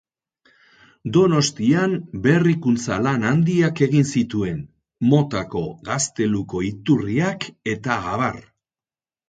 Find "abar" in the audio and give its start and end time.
8.17-8.45